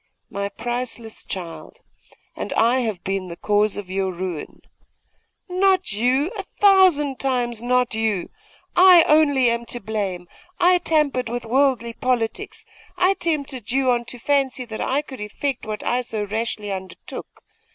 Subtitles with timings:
[0.31, 1.81] 'My priceless child!
[2.35, 4.63] And I have been the cause of your ruin!'
[5.47, 6.31] 'Not you!
[6.35, 8.31] a thousand times not you!
[8.75, 10.27] I only am to blame!
[10.59, 12.65] I tampered with worldly politics.
[12.97, 17.43] I tempted you on to fancy that I could effect what I so rashly undertook.